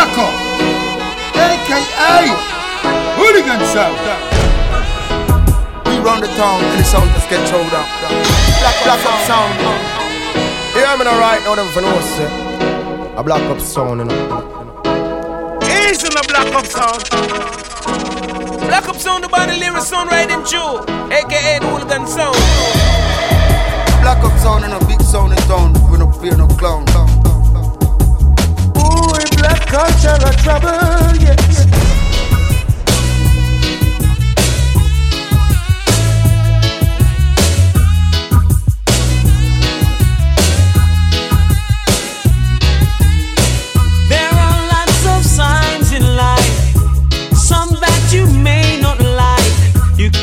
Blacko, 0.00 0.32
aka 1.36 2.24
Hooligan 3.20 3.60
Sound. 3.68 4.00
We 5.84 5.98
run 5.98 6.22
the 6.22 6.26
town 6.40 6.64
and 6.64 6.80
the 6.80 6.84
sound 6.84 7.10
just 7.10 7.28
get 7.28 7.46
thrown 7.46 7.68
down. 7.68 7.84
Black, 8.64 8.76
black 8.82 9.04
up 9.04 9.20
sound. 9.28 9.60
You 10.72 10.80
hear 10.80 10.96
me 10.96 11.04
now 11.04 11.20
right 11.20 11.42
now, 11.44 11.54
them 11.54 11.68
for 11.68 11.82
no 11.82 12.00
say. 12.00 12.32
A 13.14 13.22
black 13.22 13.42
up 13.50 13.60
sound, 13.60 14.00
you 14.00 14.06
know. 14.06 15.60
Easy 15.68 16.06
in 16.08 16.14
the 16.16 16.24
black 16.32 16.48
up 16.54 16.64
sound. 16.64 17.04
Black 18.68 18.88
up 18.88 18.96
sound 18.96 19.26
about 19.26 19.50
the 19.50 19.56
lyrics 19.58 19.88
sound 19.88 20.10
riding 20.10 20.42
through, 20.44 20.80
aka 21.12 21.58
the 21.58 21.66
hooligan 21.68 22.06
sound. 22.06 22.40
Black 24.00 24.24
up 24.24 24.32
sound 24.38 24.64
and 24.64 24.72
a 24.72 24.80
big 24.86 25.02
sound 25.02 25.32
in 25.32 25.38
town. 25.40 25.74
We 25.92 25.98
no 25.98 26.10
fear 26.10 26.38
no 26.38 26.46
clown. 26.56 26.86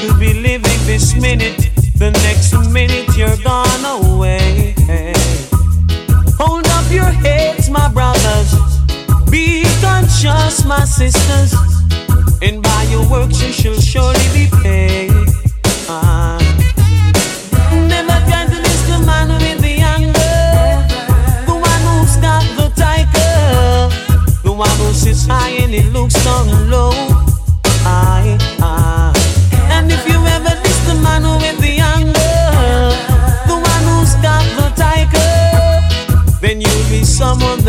Could 0.01 0.19
be 0.19 0.33
living 0.33 0.79
this 0.85 1.15
minute, 1.15 1.69
the 1.95 2.11
next 2.11 2.53
minute 2.71 3.15
you're 3.15 3.37
gone 3.43 3.85
away. 3.85 4.76
Be 9.29 9.63
conscious, 9.81 10.65
my 10.65 10.83
sisters. 10.85 11.53
And 12.41 12.61
by 12.61 12.83
your 12.89 13.07
works 13.09 13.41
you 13.41 13.51
shall 13.51 13.79
surely 13.79 14.27
be 14.33 14.49
paid. 14.61 15.11
Ah. 15.89 16.37
Never 17.71 18.19
the 18.87 19.03
man 19.05 19.29
with 19.29 19.61
the 19.61 19.79
anger. 19.95 20.37
The 21.45 21.53
one 21.53 21.81
got 22.21 22.45
the 22.57 22.69
tiger. 22.75 23.89
The 24.43 24.51
one 24.51 24.77
who 24.77 24.93
high 25.25 25.49
and 25.63 25.73
looks 25.93 26.13
down 26.23 26.69
low. 26.69 27.16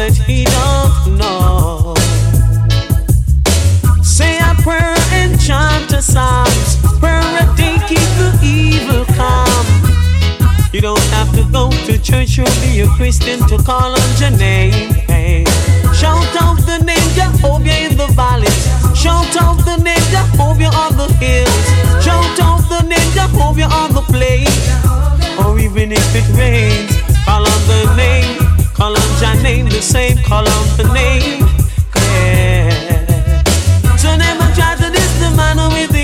That 0.09 0.17
he 0.25 0.45
don't 0.45 1.19
know. 1.19 1.95
Say 4.03 4.39
a 4.39 4.55
prayer 4.63 4.97
and 5.13 5.39
chant 5.41 5.93
a 5.93 6.01
psalms. 6.01 6.77
Prayer 6.99 7.21
a 7.21 7.45
day 7.57 7.77
keep 7.87 8.09
the 8.17 8.31
evil 8.43 9.05
calm. 9.17 9.67
You 10.73 10.81
don't 10.81 11.09
have 11.17 11.31
to 11.35 11.45
go 11.53 11.71
to 11.71 11.99
church 12.01 12.39
or 12.39 12.51
be 12.63 12.81
a 12.81 12.89
Christian 12.97 13.41
to 13.49 13.59
call 13.59 13.93
on 13.93 14.11
your 14.21 14.31
name. 14.31 14.95
Hey. 15.09 15.45
Shout 15.95 16.35
out 16.41 16.59
the 16.65 16.79
name 16.85 17.09
Jehovah 17.15 17.77
in 17.85 17.97
the 17.97 18.09
valleys. 18.17 18.59
Shout 18.97 19.37
out 19.37 19.59
the 19.65 19.77
name 19.77 20.07
Jehovah 20.11 20.71
on 20.85 20.97
the 20.97 21.09
hills. 21.21 21.67
Shout 22.05 22.41
out 22.41 22.63
the 22.69 22.83
name 22.87 23.11
Jehovah 23.13 23.69
on 23.81 23.93
the 23.95 24.03
plain. 24.13 24.49
Or 25.45 25.59
even 25.59 25.93
if 25.93 26.09
it 26.15 26.29
rains, 26.37 26.97
call 27.25 27.47
on 27.47 27.61
the 27.69 27.95
name. 27.97 28.48
On 28.81 28.95
your 29.21 29.43
name 29.43 29.67
the 29.69 29.83
same. 29.83 30.19
Call 30.19 30.47
on 30.47 30.77
the 30.77 30.85
name. 30.95 31.45
Yeah. 31.97 32.71
So 33.97 34.17
never 34.17 34.47
try 34.55 34.77
to 34.77 34.91
diss 34.93 35.13
the 35.19 35.31
man 35.37 35.57
with 35.73 35.91
the 35.91 35.98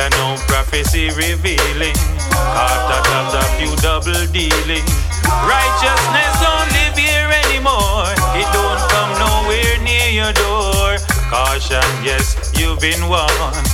ya 0.00 0.08
know 0.16 0.32
prophecy 0.48 1.12
revealing. 1.12 1.96
After 2.32 3.00
times 3.04 3.34
a 3.36 3.44
few 3.60 3.72
double 3.84 4.24
dealing. 4.32 4.86
Righteousness 5.44 6.34
don't 6.40 6.68
live 6.72 6.96
here 6.96 7.28
anymore. 7.44 8.08
It 8.32 8.48
don't 8.56 8.82
come 8.88 9.12
nowhere 9.20 9.76
near 9.84 10.08
your 10.08 10.32
door. 10.32 10.96
Caution, 11.28 11.84
yes, 12.00 12.38
you've 12.56 12.80
been 12.80 13.02
warned. 13.12 13.68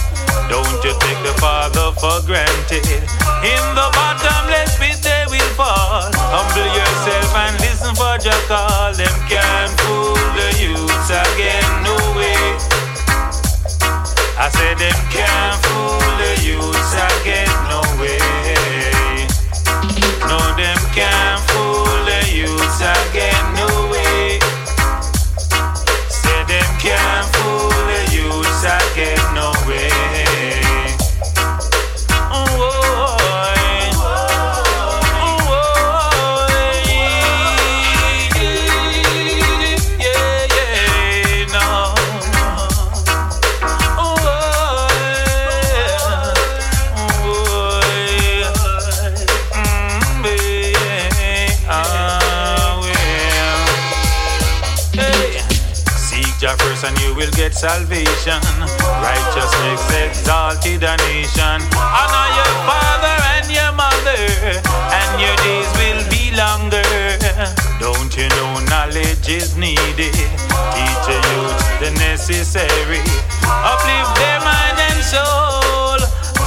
Don't 0.51 0.79
you 0.83 0.95
take 0.99 1.21
the 1.23 1.35
Father 1.39 1.95
for 1.95 2.19
granted. 2.27 3.07
In 3.47 3.65
the 3.79 3.87
bottomless 3.95 4.75
pit 4.83 4.99
they 5.07 5.25
will 5.31 5.53
fall. 5.55 6.11
Humble 6.35 6.71
yourself 6.75 7.31
and 7.39 7.55
listen 7.63 7.95
for 7.95 8.19
your 8.27 8.41
call. 8.51 8.91
Them 8.99 9.15
can't 9.31 9.71
fool 9.87 10.19
the 10.35 10.49
youths 10.59 11.11
again, 11.11 11.71
no 11.87 11.95
way. 12.19 12.76
I 14.39 14.51
say 14.51 14.75
them 14.75 14.93
can't 15.11 15.57
fool 15.65 15.99
the 16.21 16.33
youths, 16.45 16.93
again 16.93 17.49
no 17.73 17.81
way. 17.99 18.19
No, 20.29 20.39
them 20.55 20.77
can't 20.93 21.41
fool 21.49 22.05
the 22.05 22.21
youths, 22.31 22.81
again 22.81 23.45
no 23.57 23.67
way. 23.91 24.39
Say 26.09 26.45
them 26.45 26.71
can't 26.79 27.36
get 57.47 57.55
salvation. 57.55 58.41
Righteousness 59.07 59.83
exalted 60.03 60.83
a 60.83 60.97
nation. 61.09 61.59
Honor 61.79 62.29
your 62.39 62.55
father 62.67 63.17
and 63.35 63.47
your 63.59 63.73
mother, 63.73 64.23
and 64.99 65.11
your 65.23 65.37
days 65.47 65.71
will 65.79 66.03
be 66.11 66.35
longer. 66.35 66.83
Don't 67.79 68.11
you 68.17 68.29
know 68.37 68.53
knowledge 68.71 69.29
is 69.29 69.57
needed? 69.57 70.15
Teach 70.75 71.07
a 71.15 71.19
youth 71.31 71.61
the 71.81 71.91
necessary. 71.99 73.03
Uplift 73.71 74.13
their 74.19 74.41
mind 74.41 74.79
and 74.91 75.01
soul, 75.15 75.99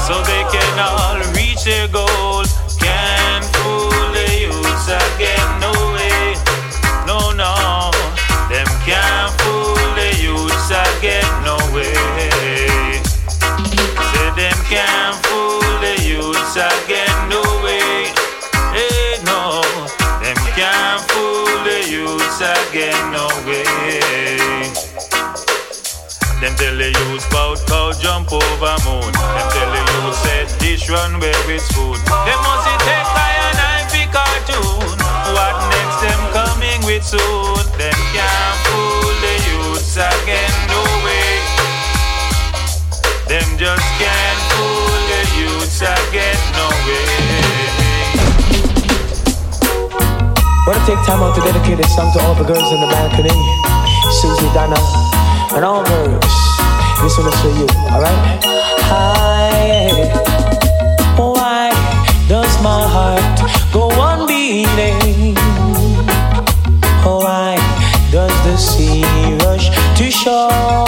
so 0.06 0.15
they 0.24 0.44
can 0.51 0.75
all 0.79 1.20
reach 1.34 1.63
their 1.63 1.88
goal. 1.88 2.44
Can't 2.79 3.46
fool 3.56 4.06
the 4.12 4.27
youths 4.41 4.88
again. 4.88 5.59
over 28.60 28.75
moon. 28.84 29.12
Them 29.16 29.48
tell 29.56 29.72
the 29.72 29.80
youth, 29.80 30.16
said 30.20 30.48
this 30.60 30.89
run 30.92 31.20
where 31.20 31.32
it's 31.48 31.63
food. 31.72 31.96
They 32.28 32.38
must 32.44 32.63
be 32.68 32.75
take 32.84 33.08
by 33.16 33.32
a 33.32 33.50
knife 33.56 33.96
cartoon. 34.12 35.00
What 35.32 35.56
next 35.72 35.98
them 36.04 36.22
coming 36.36 36.80
with 36.84 37.04
soon? 37.04 37.63
Them 37.80 38.00
can't 38.12 38.58
fool 38.68 39.16
the 39.24 39.34
youths 39.48 39.96
again, 39.96 40.51
no 40.68 40.82
way. 41.08 41.39
Them 43.32 43.48
just 43.56 43.88
can't 43.96 44.39
fool 44.51 44.92
the 45.08 45.22
youths 45.39 45.80
again, 45.80 46.39
no 46.60 46.68
way. 46.84 47.08
Wanna 50.68 50.84
take 50.86 51.00
time 51.08 51.24
out 51.24 51.34
to 51.36 51.42
dedicate 51.42 51.80
a 51.80 51.88
song 51.96 52.12
to 52.12 52.20
all 52.28 52.36
the 52.36 52.44
girls 52.44 52.68
in 52.75 52.80
the 52.84 52.88
eh? 52.88 53.08
balcony, 53.08 53.36
Susie, 54.20 54.51
Donna, 54.51 54.78
and 55.56 55.63
all 55.63 55.84
girls. 55.86 56.49
This 57.01 57.18
one 57.18 57.27
is 57.27 57.41
for 57.41 57.48
you, 57.50 57.68
alright? 57.94 58.44
Hi, 58.91 59.89
why 61.18 61.72
does 62.27 62.62
my 62.62 62.84
heart 62.88 63.39
go 63.74 63.89
on 64.00 64.27
beating? 64.27 65.36
Why 67.03 67.56
does 68.12 68.34
the 68.44 68.58
sea 68.58 69.03
rush 69.46 69.70
to 69.98 70.12
shore? 70.12 70.79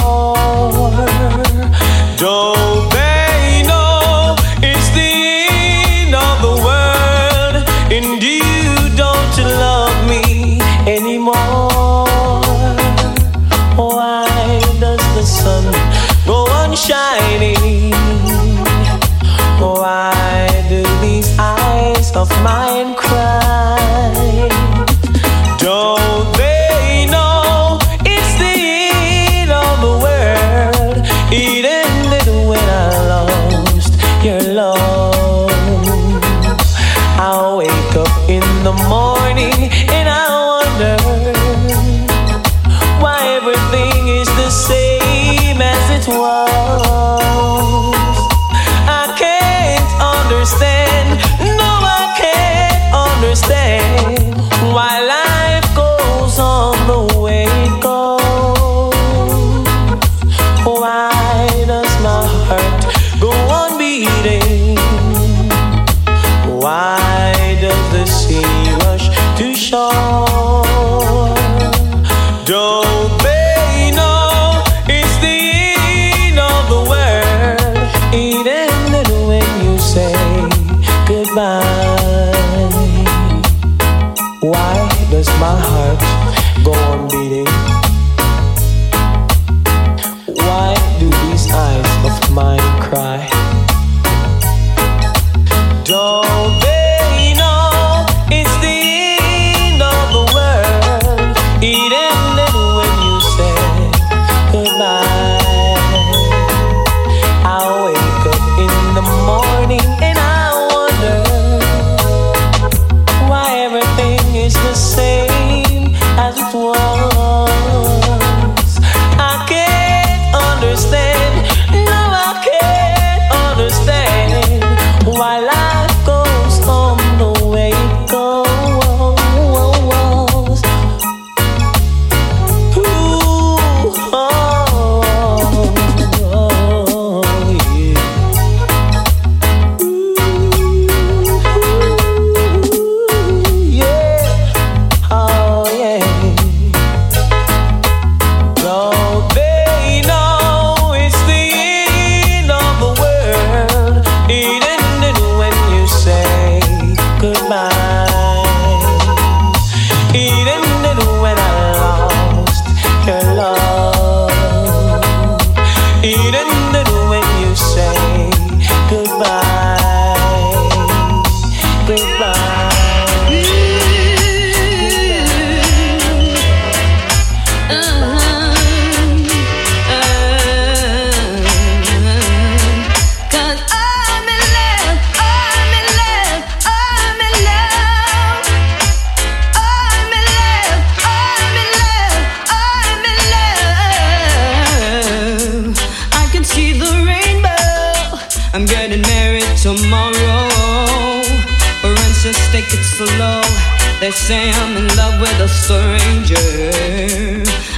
they 204.12 204.18
say 204.18 204.52
I'm 204.52 204.76
in 204.76 204.88
love 204.98 205.22
with 205.22 205.40
a 205.40 205.48
stranger. 205.48 206.36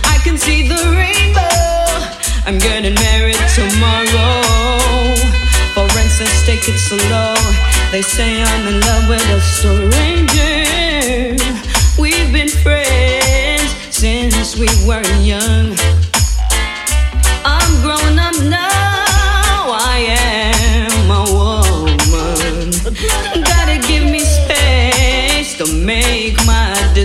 I 0.03 0.17
can 0.23 0.35
see 0.35 0.67
the 0.67 0.81
rainbow. 0.97 1.39
I'm 2.47 2.57
getting 2.57 2.95
married 2.95 3.37
tomorrow. 3.53 5.13
For 5.75 5.85
instance, 6.01 6.43
take 6.43 6.67
it 6.67 6.79
slow. 6.79 7.35
They 7.91 8.01
say 8.01 8.41
I'm 8.41 8.67
in 8.67 8.79
love 8.81 9.09
with 9.09 9.29
a 9.29 9.41
stranger. 9.41 10.57
We've 12.01 12.33
been 12.33 12.49
friends 12.49 13.69
since 13.95 14.57
we 14.57 14.69
were 14.87 15.05
young. 15.21 15.77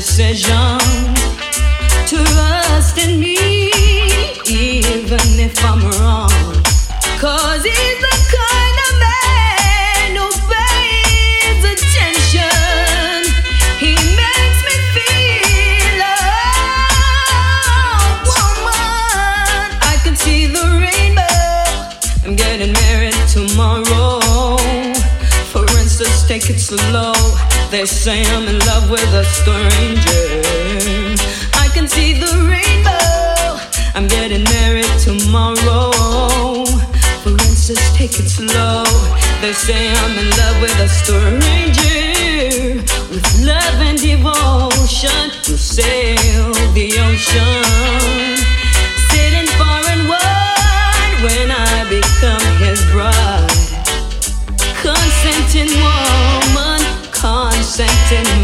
decision 0.09 0.79
to 2.07 2.17
trust 2.25 2.97
in 2.97 3.21
me, 3.21 3.37
even 4.49 5.21
if 5.39 5.63
I'm 5.63 5.83
wrong. 5.91 6.31
Cause 7.21 7.63
he's 7.63 8.01
the 8.01 8.18
They 27.71 27.85
say 27.85 28.25
I'm 28.25 28.49
in 28.49 28.59
love 28.61 28.91
with 28.91 29.13
a 29.13 29.25
stranger. 29.25 30.25
I 31.53 31.69
can 31.75 31.87
see 31.87 32.15
the 32.15 32.33
rainbow. 32.49 33.61
I'm 33.95 34.09
getting 34.09 34.43
married 34.45 34.89
tomorrow. 34.99 36.65
For 37.23 37.37
take 37.93 38.19
it 38.19 38.29
slow. 38.31 38.85
They 39.43 39.53
say 39.53 39.87
I'm 39.87 40.19
in 40.19 40.31
love 40.31 40.63
with 40.63 40.81
a 40.81 40.89
stranger. 40.89 42.83
With 43.11 43.29
love 43.45 43.79
and 43.89 43.99
devotion, 44.01 45.31
you 45.45 45.57
sail 45.59 46.53
the 46.73 46.89
ocean. 47.05 47.68
sanctity. 57.79 58.38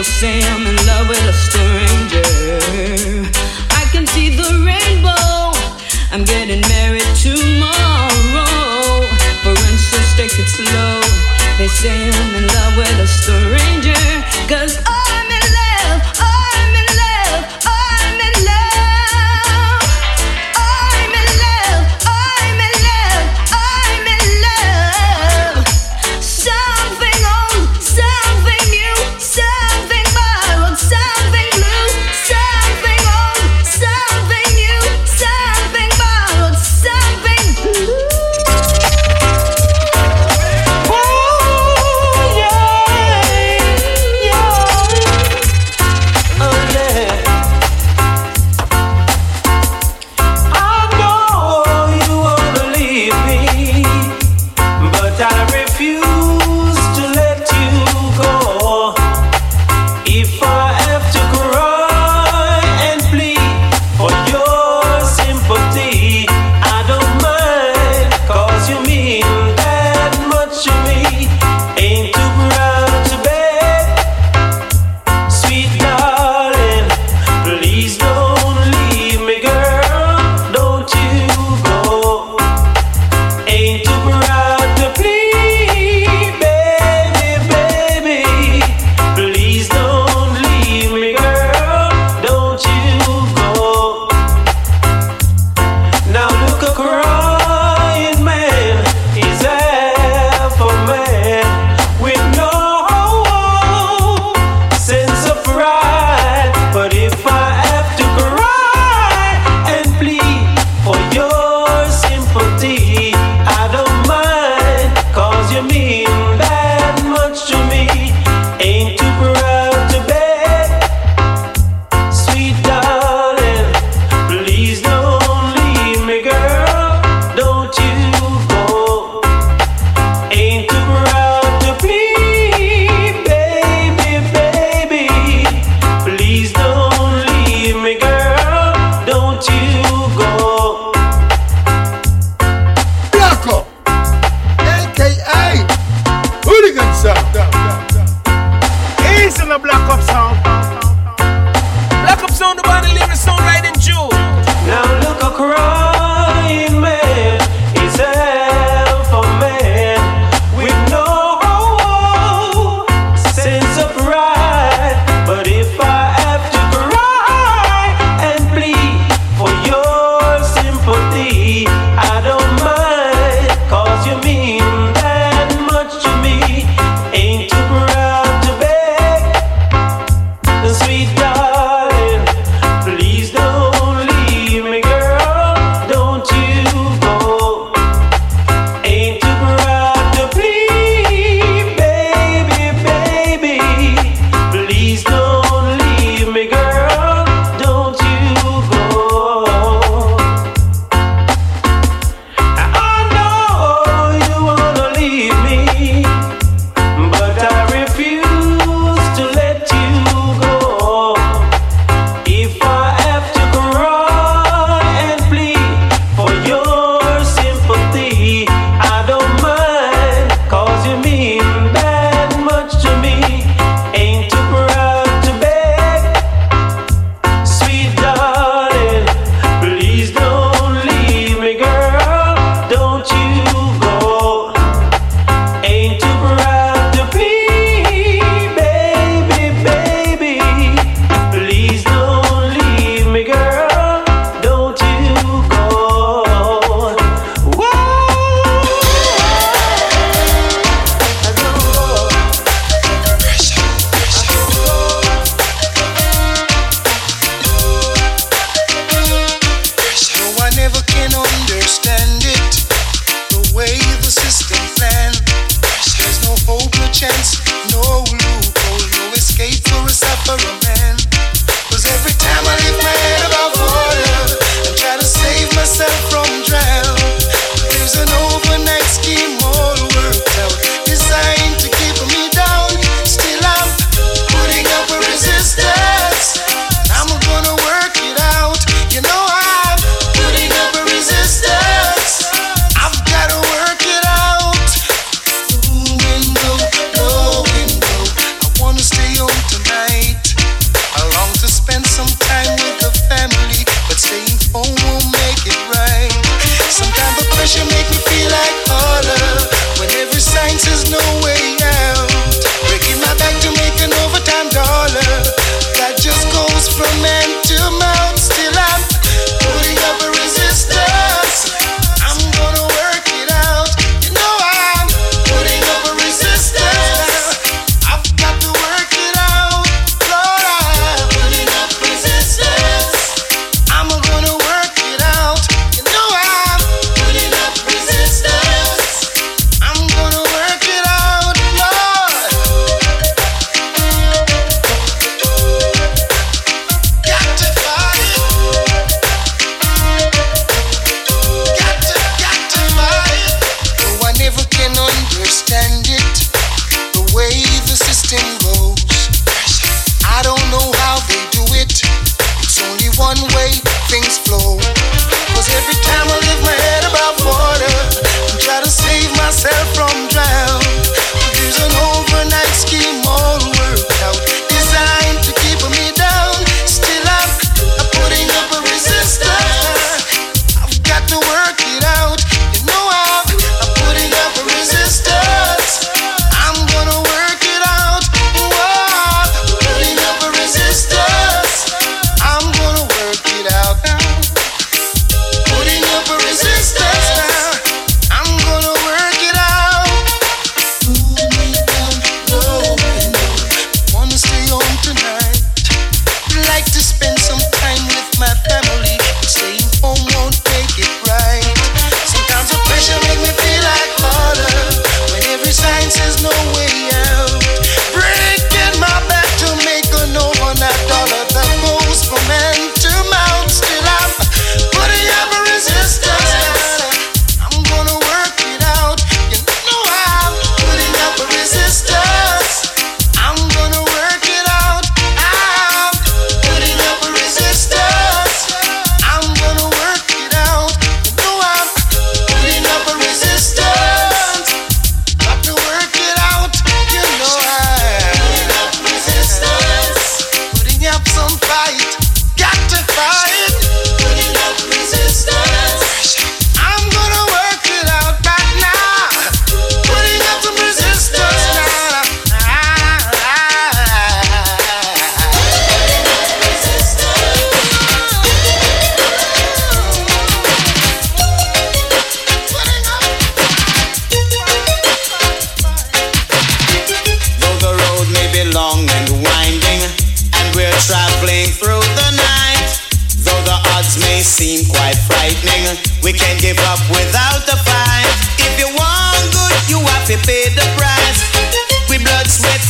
They 0.00 0.04
say 0.04 0.42
I'm 0.44 0.66
in 0.66 0.76
love 0.86 1.10
with 1.10 1.20
a 1.28 1.32
stranger. 1.34 2.24
I 3.68 3.84
can 3.92 4.06
see 4.06 4.30
the 4.34 4.64
rainbow. 4.64 5.52
I'm 6.10 6.24
getting 6.24 6.62
married 6.72 7.04
tomorrow. 7.20 8.46
For 9.42 9.52
instance, 9.68 10.16
take 10.16 10.32
it 10.32 10.48
slow. 10.48 11.02
They 11.58 11.68
say 11.68 12.08
I'm 12.08 12.34
in 12.34 12.46
love 12.46 12.78
with 12.78 12.98
a 12.98 13.06
stranger. 13.06 14.00
Cause 14.48 14.80
I 14.86 14.99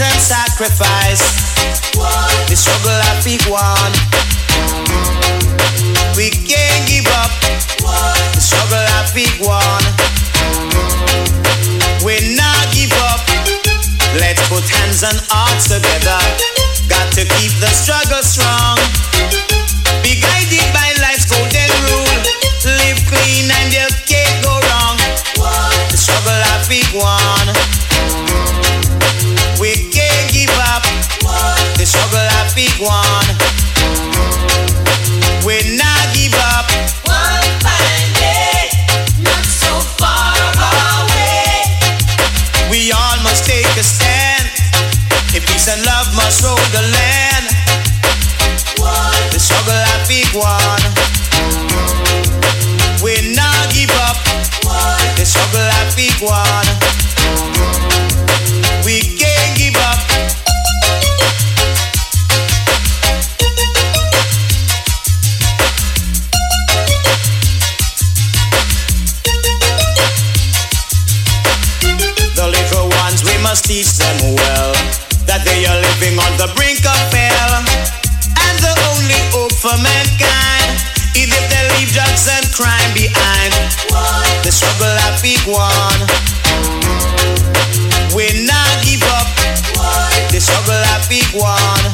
and 0.01 0.21
sacrifice. 0.21 1.21
The 2.49 2.57
struggle 2.57 2.97
have 3.05 3.21
to 3.25 3.37
go. 3.45 3.57
We 6.17 6.31
can't 6.33 6.85
give 6.89 7.05
up. 7.21 7.33
The 8.33 8.41
struggle 8.41 8.81
have 8.97 9.13
to 9.13 9.25
go 9.37 9.53
on. 9.53 9.83
We 12.01 12.17
not 12.33 12.65
give 12.73 12.93
up. 13.13 13.21
Let's 14.17 14.41
put 14.49 14.65
hands 14.65 15.05
and 15.05 15.21
hearts 15.29 15.69
together. 15.69 16.21
Got 16.89 17.13
to 17.21 17.29
keep 17.37 17.53
the 17.61 17.69
struggle 17.69 18.25
strong. 18.25 18.81
Be 20.01 20.17
guided 20.17 20.65
by 20.73 20.97
life's 21.05 21.29
golden 21.29 21.71
rule. 21.93 22.17
Live 22.65 23.01
clean 23.05 23.53
and 23.53 23.69
you 23.69 23.89
can't 24.09 24.41
go 24.41 24.57
wrong. 24.65 24.97
The 25.93 25.97
struggle 25.97 26.41
have 26.49 26.65
big 26.69 26.89
one. 26.97 27.39
Struggle 31.90 32.22
have 32.38 32.55
big 32.55 32.70
one. 32.79 33.26
We 35.42 35.59
not 35.74 36.07
give 36.14 36.31
up. 36.55 36.70
One 37.03 37.46
fine 37.66 38.11
day, 38.14 38.70
not 39.18 39.42
so 39.42 39.74
far 39.98 40.38
away. 40.70 41.66
We 42.70 42.92
all 42.94 43.18
must 43.26 43.42
take 43.42 43.66
a 43.74 43.83
stand. 43.83 44.46
If 45.35 45.42
peace 45.50 45.66
and 45.66 45.83
love 45.83 46.14
must 46.14 46.46
rule 46.46 46.62
the 46.70 46.87
land. 46.94 47.46
one. 48.79 49.24
The 49.35 49.40
struggle 49.42 49.74
have 49.74 50.07
big 50.07 50.31
one. 50.31 50.85
We 53.03 53.35
not 53.35 53.66
give 53.74 53.90
up. 54.07 54.14
one. 54.62 55.11
The 55.18 55.26
struggle 55.26 55.66
have 55.74 55.90
big 55.98 56.14
one. 56.22 56.70
Big 85.31 85.47
one. 85.47 86.01
We 88.19 88.27
not 88.43 88.75
give 88.83 89.03
up. 89.14 89.31
The 90.35 90.40
struggle 90.43 90.83
have 90.90 91.07
big 91.07 91.31
one. 91.31 91.85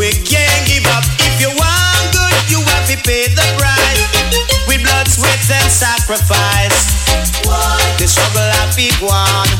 We 0.00 0.08
can't 0.24 0.64
give 0.64 0.88
up. 0.96 1.04
If 1.20 1.36
you 1.36 1.52
want 1.52 2.04
good, 2.16 2.32
you 2.48 2.60
have 2.72 2.88
to 2.88 2.96
pay 3.04 3.28
the 3.28 3.44
price. 3.60 4.08
With 4.64 4.80
blood, 4.80 5.04
sweat, 5.08 5.36
and 5.52 5.68
sacrifice. 5.68 6.96
The 8.00 8.08
struggle 8.08 8.48
have 8.56 8.72
big 8.72 8.96
one. 9.04 9.50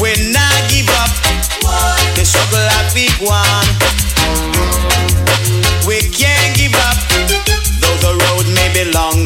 We 0.00 0.16
not 0.32 0.56
give 0.72 0.88
up. 1.04 1.12
The 2.16 2.24
struggle 2.24 2.64
have 2.64 2.88
big 2.96 3.12
one. 3.20 3.68
We 5.84 6.00
can't 6.08 6.56
give 6.56 6.72
up. 6.88 6.96
Though 7.80 7.98
the 8.00 8.12
road 8.24 8.46
may 8.56 8.72
be 8.72 8.90
long 8.92 9.19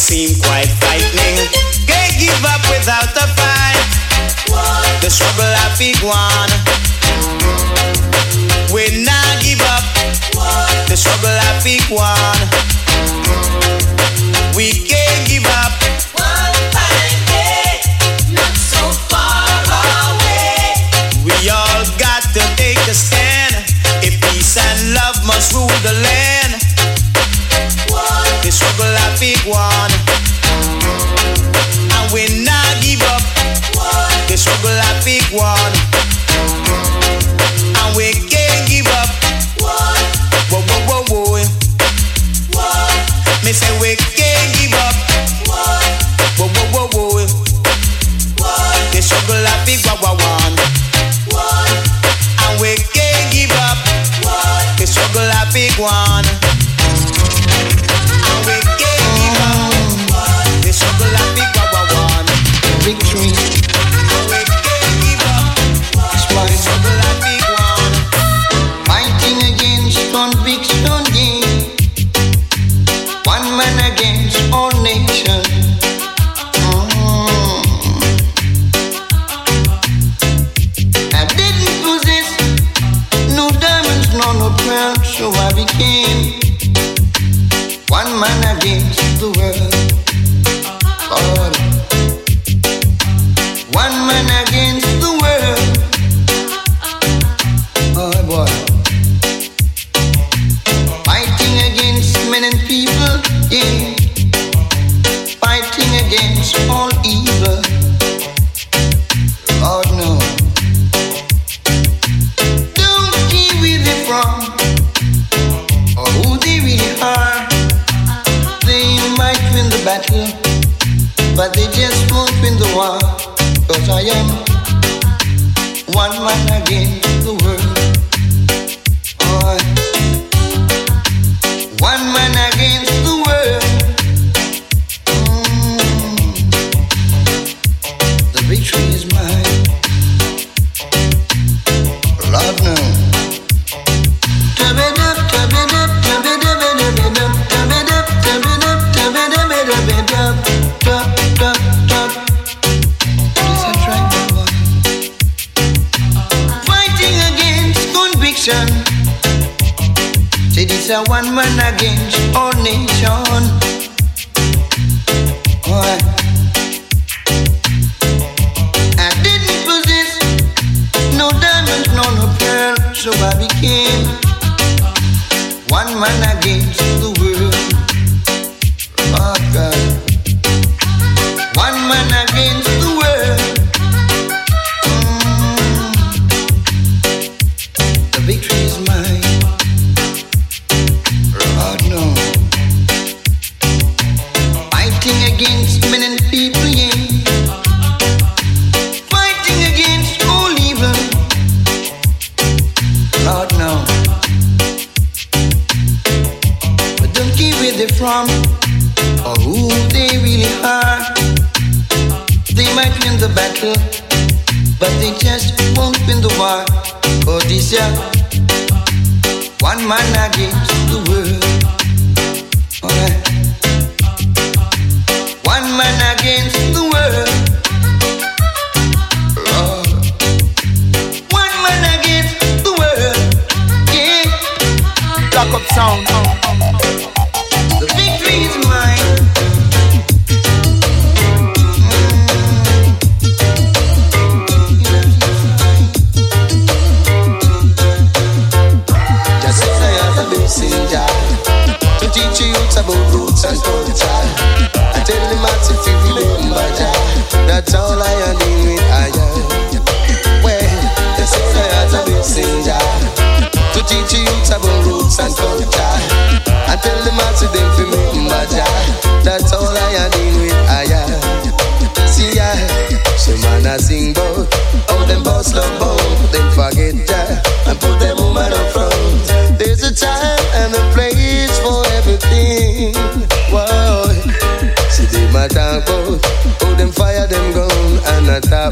seem 0.00 0.32
quite 0.40 0.72
frightening, 0.80 1.36
can't 1.84 2.16
give 2.16 2.44
up 2.48 2.64
without 2.72 3.12
a 3.12 3.26
fight. 3.36 3.84
The 5.04 5.10
struggle 5.10 5.44
have 5.44 5.76
big 5.76 6.00
one. 6.00 6.50
We 8.72 9.04
not 9.04 9.44
give 9.44 9.60
up. 9.60 9.84
The 10.88 10.96
struggle 10.96 11.28
have 11.28 11.62
big 11.62 11.84
one. 11.92 12.40
We 14.56 14.72
can't 14.88 15.28
give 15.28 15.44
up. 15.60 15.76
One 16.16 16.56
fine 16.72 17.20
day, 17.28 17.84
not 18.32 18.56
so 18.56 18.80
far 19.12 19.52
away. 20.08 20.80
We 21.28 21.36
all 21.52 21.84
got 22.00 22.24
to 22.32 22.40
take 22.56 22.80
a 22.88 22.96
stand. 22.96 23.52
If 24.00 24.16
peace 24.32 24.56
and 24.56 24.94
love 24.94 25.20
must 25.26 25.52
rule 25.52 25.68
the 25.84 25.92
land, 25.92 26.00
the 26.00 26.00
struggle 26.00 26.39
a 26.39 26.39
big 29.20 29.38
one. 29.44 29.92
And 31.92 32.08
we 32.10 32.24
not 32.42 32.80
give 32.80 33.02
up. 33.12 33.20
The 34.28 34.36
struggle 34.36 34.72
a 34.72 35.04
big 35.04 35.22
one. 35.30 35.72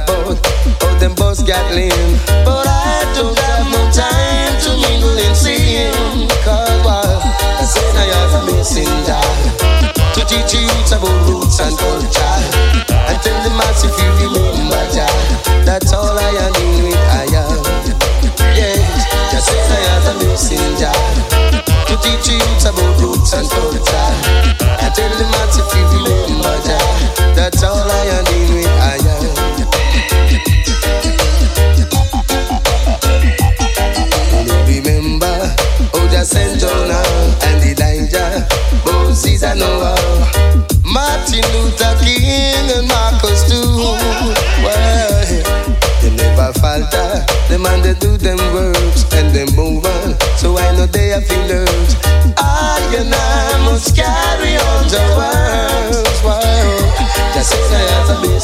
both, 0.06 0.38
both 0.78 1.00
them 1.00 1.14
both 1.14 1.46
got 1.46 1.64
lean. 1.74 1.90
But 2.44 2.66
I 2.66 3.06
don't 3.14 3.38
have 3.38 3.66
no 3.70 3.82
time 3.90 4.54
to 4.64 4.70
mingle 4.82 5.16
and 5.18 5.37
see 5.37 5.87
him. 5.87 6.28
Cause 6.44 6.78
well, 6.84 7.20
I 7.22 7.64
said 7.64 7.94
I 7.96 8.06
have 8.12 8.44
missing 8.46 8.90
time 9.06 9.54
to 10.14 10.20
teach 10.26 10.54
you 10.54 10.66
about 10.92 11.28
roots 11.28 11.61
and 11.61 11.76
culture 11.78 12.88
and 12.90 13.16
tell 13.22 13.34
them 13.42 13.44
the 13.44 13.50
massive 13.56 13.94
you 14.02 14.47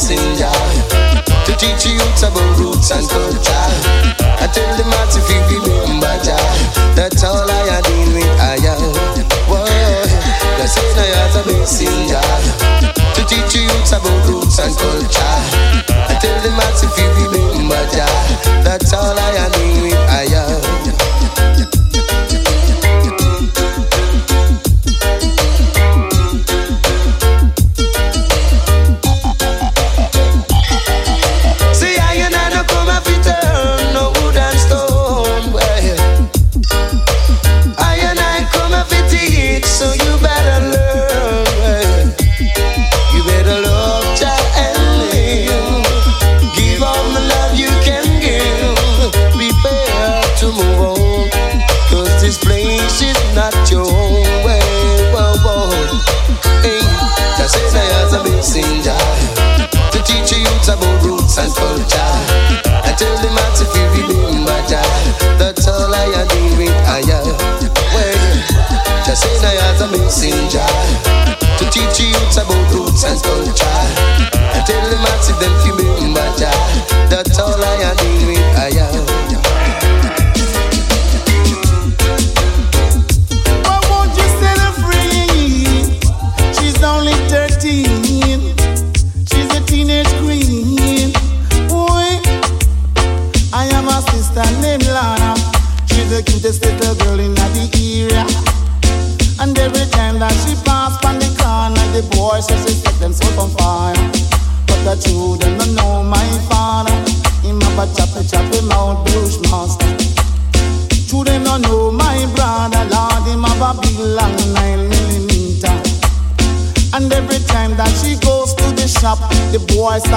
passing 0.04 0.36
to 1.44 1.52
teach 1.56 1.86
you 1.86 1.96
about 2.20 2.58
roots 2.58 2.90
and 2.90 3.08
culture. 3.08 3.64
I 4.36 4.46
tell 4.52 4.76
them 4.76 4.92
how 4.92 5.08
to 5.08 5.20
feel 5.24 5.44
remember 5.64 6.12
Jah. 6.22 6.36
That's 6.94 7.24
all 7.24 7.48
I 7.48 7.80
deal 7.80 8.12
with 8.12 8.40
I 8.40 8.56
am. 8.68 8.92
Whoa, 9.48 9.64
they 10.58 10.66
say 10.66 10.84
I 10.92 11.40
a 11.40 11.42
blessing 11.44 12.08
to 13.14 13.22
teach 13.24 13.54
you 13.56 13.68
about 13.96 14.28
roots 14.28 14.58
and 14.58 14.76
culture. 14.76 15.36
I 15.88 16.18
tell 16.20 16.38
them 16.42 16.52
how 16.52 16.70
to 16.80 16.86
feel 16.92 17.12
remember 17.32 17.82
Jah. 17.88 18.62
That's 18.62 18.92
all 18.92 19.18
I 19.18 19.48
need. 19.58 19.73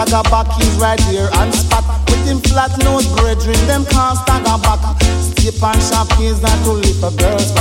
stagger 0.08 0.30
back, 0.30 0.48
he's 0.54 0.76
right 0.76 1.00
here 1.02 1.30
and 1.34 1.54
spot. 1.54 1.84
With 2.10 2.26
him 2.26 2.40
flat 2.40 2.72
nose 2.84 3.08
brethren, 3.16 3.56
them 3.68 3.86
can't 3.86 4.18
stagger 4.20 4.58
back. 4.64 4.80
Step 5.22 5.62
and 5.64 5.82
sharp 5.84 6.10
keys 6.18 6.42
not 6.42 6.58
to 6.64 6.72
lift 6.72 7.04
a 7.04 7.12
girl's 7.18 7.52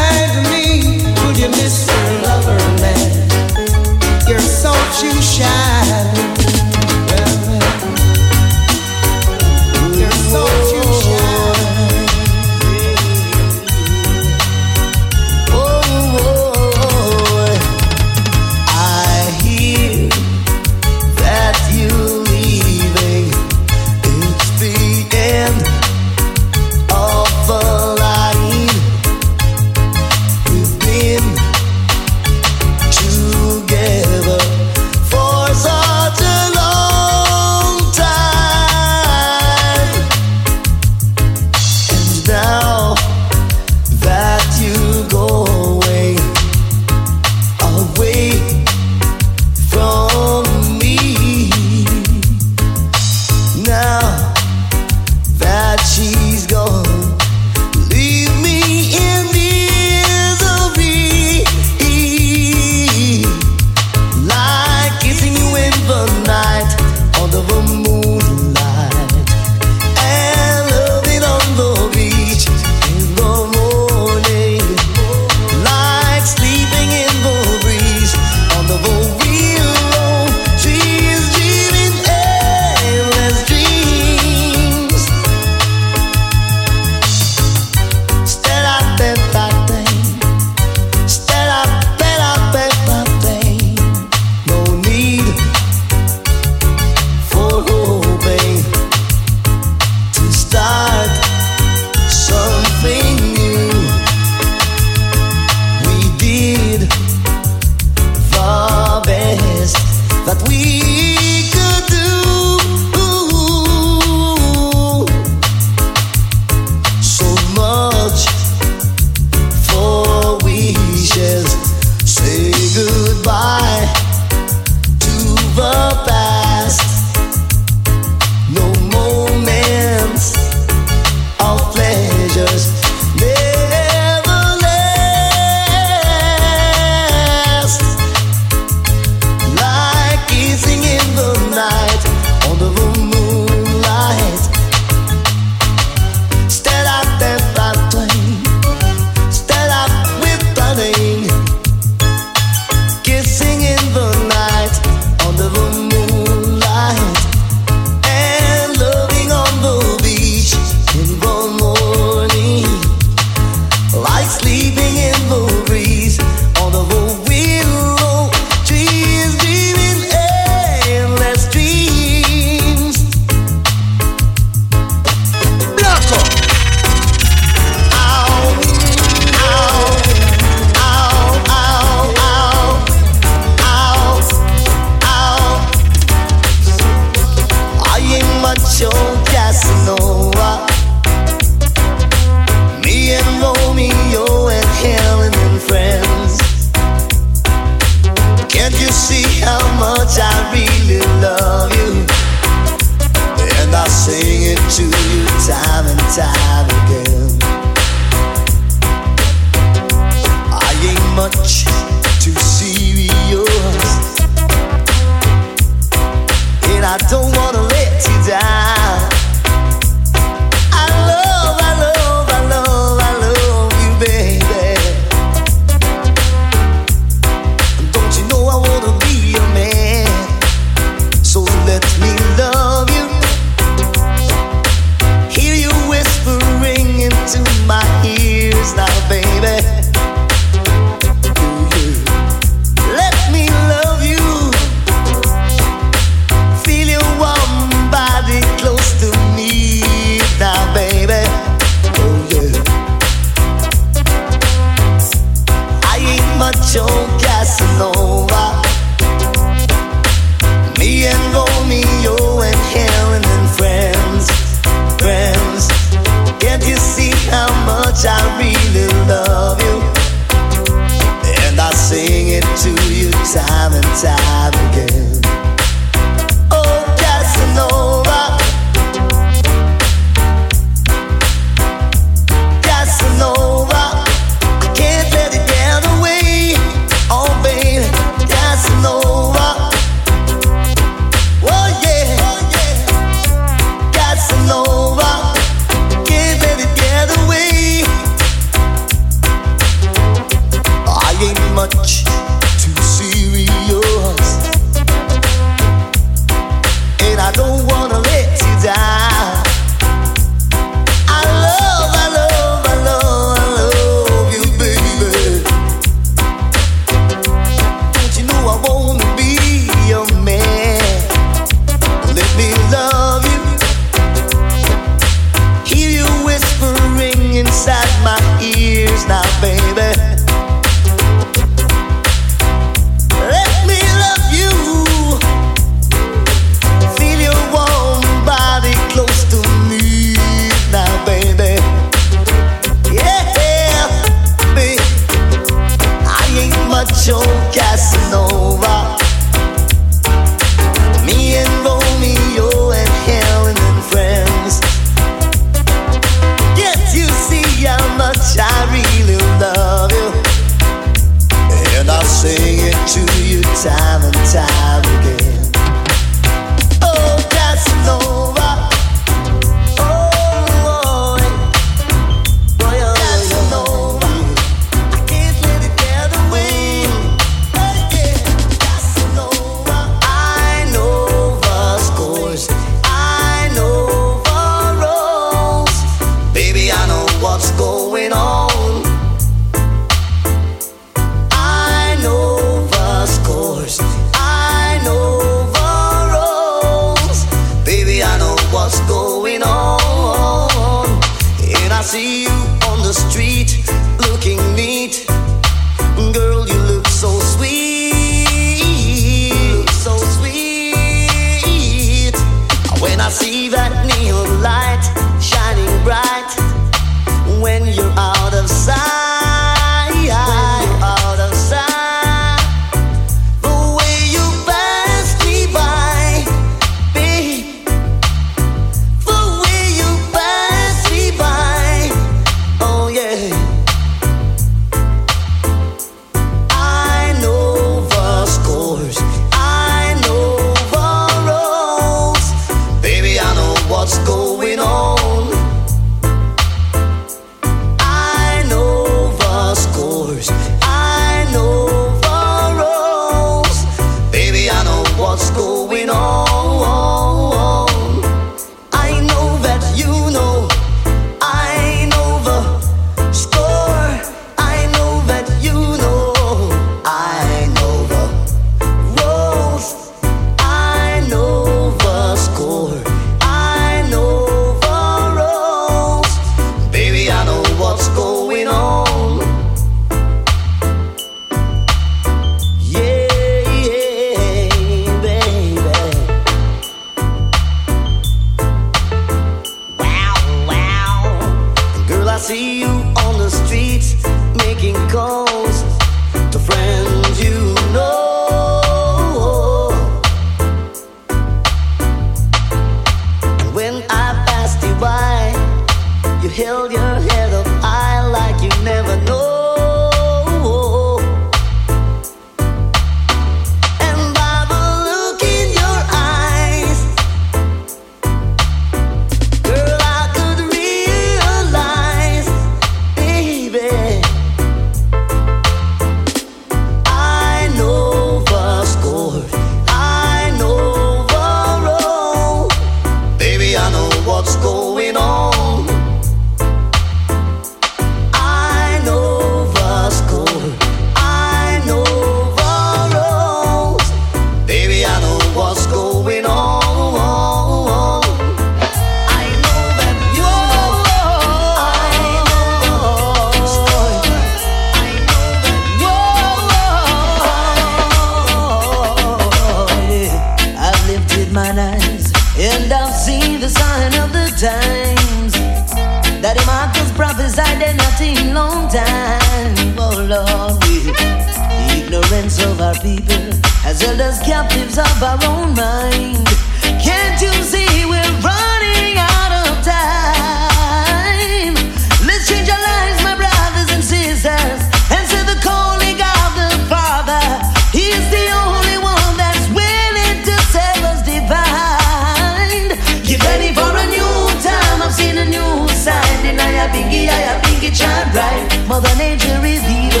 Mother 598.80 598.96
Nature 598.96 599.44
is 599.44 599.62
evil, 599.68 600.00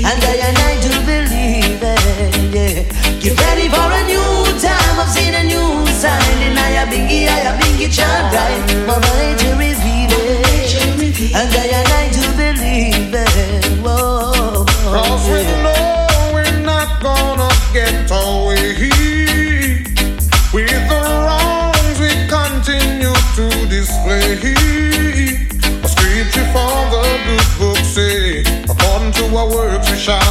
and 0.00 0.24
I 0.24 0.36
and 0.48 0.56
I 0.56 0.80
do 0.80 0.88
believe 1.04 1.82
it. 1.82 2.34
Yeah. 2.48 3.20
Get 3.20 3.38
ready 3.44 3.68
for 3.68 3.88
a 3.92 4.02
new 4.08 4.58
time. 4.58 4.96
I've 4.98 5.10
seen 5.10 5.34
a 5.34 5.44
new 5.44 5.86
sign, 5.92 6.38
and 6.48 6.58
I 6.58 6.80
a 6.80 6.86
bingy, 6.86 7.28
I 7.28 7.40
a 7.44 7.60
bingy 7.60 7.92
child. 7.94 8.32
Right? 8.32 8.67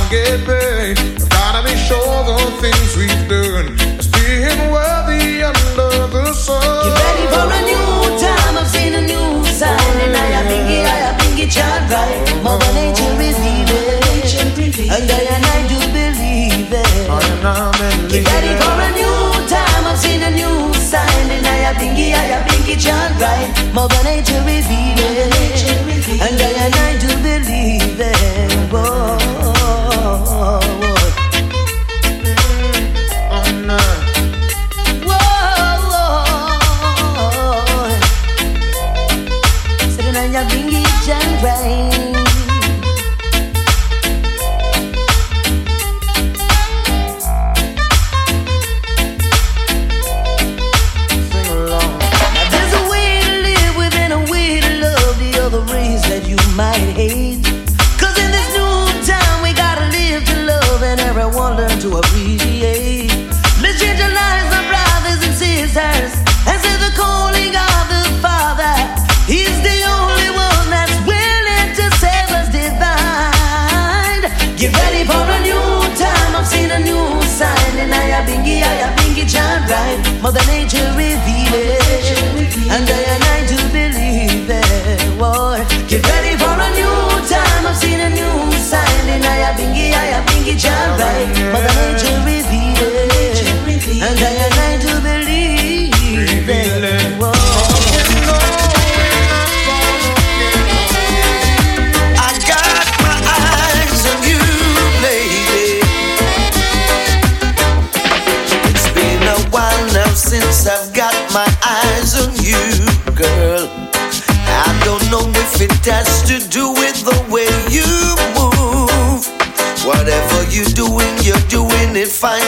get 0.10 0.40
paid. 0.46 0.96
I've 0.98 1.30
gotta 1.30 1.62
be 1.68 1.76
sure 1.76 2.24
the 2.24 2.38
things 2.64 2.96
we've 2.96 3.24
done 3.28 3.76
is 4.00 4.08
being 4.08 4.72
worthy 4.72 5.44
under 5.44 6.08
the 6.08 6.34
sun. 6.34 6.64
Get 6.64 6.96
ready 6.96 7.26
for 7.28 7.48
a 7.48 7.62
new 7.68 7.88
time. 8.16 8.56
I've 8.56 8.68
seen 8.68 8.94
a 8.96 9.04
new 9.04 9.44
sign, 9.52 9.96
and 10.06 10.16
I 10.16 10.28
am 10.40 10.46
thinking, 10.48 10.86
I 10.86 11.00
am 11.12 11.16
thinking, 11.20 11.50
child, 11.50 11.92
right. 11.92 12.16
Mother 12.44 12.72
nature 12.74 13.20
is 13.20 13.40
evil, 13.40 13.88
and 14.88 15.12
I 15.12 15.22
and 15.36 15.46
I 15.46 15.60
do 15.68 15.80
believe 15.92 16.72
it. 16.72 17.10
I 17.10 17.20
am 17.20 17.40
now 17.44 17.72
Get 18.08 18.24
ready 18.32 18.54
for 18.56 18.76
a 18.88 18.90
new 18.96 19.20
time. 19.52 19.84
I've 19.92 20.00
seen 20.00 20.24
a 20.24 20.32
new 20.32 20.74
sign, 20.74 21.28
and 21.36 21.46
I 21.46 21.58
am 21.68 21.76
thinking, 21.76 22.14
I 22.14 22.26
am 22.36 22.44
thinking, 22.48 22.80
child, 22.80 23.12
right. 23.20 23.50
Mother 23.74 24.02
nature 24.04 24.44
is 24.48 24.68
evil, 24.72 25.28
and 26.24 26.40
I 26.40 26.52
and 26.64 26.76
I 26.76 26.92
do 27.04 27.12
believe 27.20 28.00
it. 28.00 28.72
Whoa. 28.72 29.27
Mother 80.22 80.46
Nature 80.48 80.92
reveals. 80.98 81.37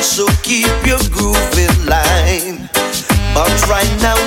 So 0.10 0.26
keep 0.42 0.66
your 0.88 1.00
groove 1.14 1.38
in 1.56 1.86
line. 1.86 2.68
But 3.36 3.54
right 3.70 3.94
now, 4.02 4.19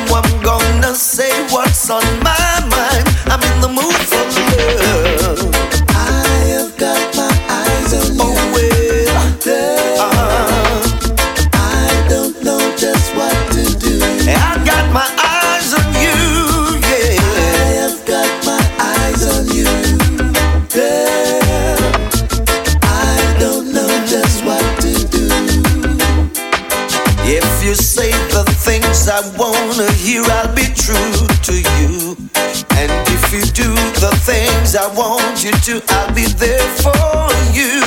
to, 35.63 35.81
I'll 35.91 36.13
be 36.13 36.27
there 36.43 36.67
for 36.83 37.31
you. 37.55 37.79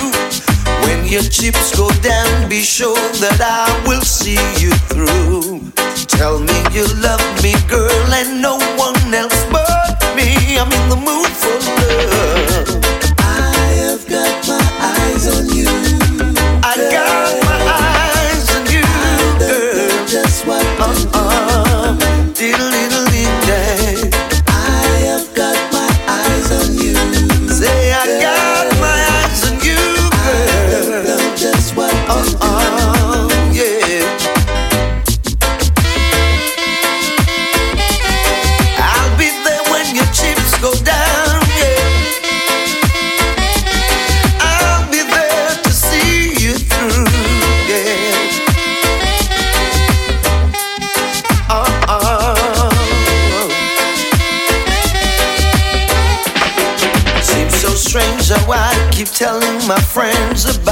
When 0.86 1.06
your 1.06 1.24
chips 1.24 1.76
go 1.76 1.90
down, 2.02 2.48
be 2.48 2.62
sure 2.62 2.96
that 3.20 3.42
I 3.42 3.65
my 59.68 59.80
friends 59.82 60.65